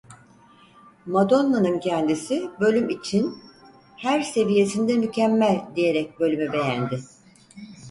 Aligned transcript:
Madonna'nın 1.05 1.79
kendisi 1.79 2.49
bölüm 2.59 2.89
için 2.89 3.37
"her 3.97 4.21
seviyesinde 4.21 4.93
mükemmel" 4.97 5.61
diyerek 5.75 6.19
bölümü 6.19 6.53
beğendi. 6.53 6.99